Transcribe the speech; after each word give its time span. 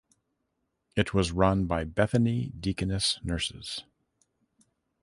It 0.95 1.13
was 1.13 1.31
run 1.31 1.67
by 1.67 1.83
Bethany 1.83 2.51
Deaconess 2.59 3.19
nurses. 3.23 3.83